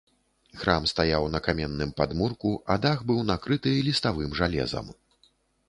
Храм 0.61 0.87
стаяў 0.91 1.27
на 1.33 1.41
каменным 1.47 1.91
падмурку, 2.01 2.55
а 2.71 2.79
дах 2.87 3.05
быў 3.13 3.23
накрыты 3.29 3.77
ліставым 3.91 4.37
жалезам. 4.43 4.93